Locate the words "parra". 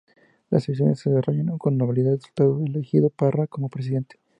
3.11-3.45